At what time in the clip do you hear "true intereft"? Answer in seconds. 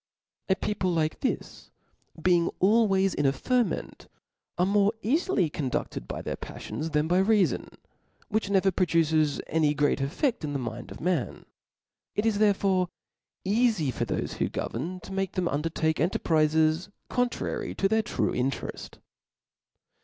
18.01-18.97